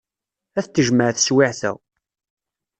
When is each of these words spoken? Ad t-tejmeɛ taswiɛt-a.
Ad 0.59 0.63
t-tejmeɛ 0.65 1.09
taswiɛt-a. 1.11 1.71